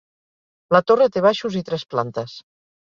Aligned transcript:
La 0.77 0.81
torre 0.93 1.09
té 1.17 1.25
baixos 1.29 1.61
i 1.61 1.65
tres 1.71 1.89
plantes. 1.95 2.37